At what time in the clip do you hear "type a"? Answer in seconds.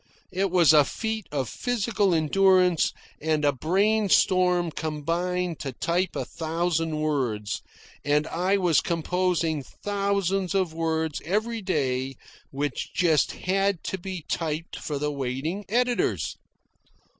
5.73-6.25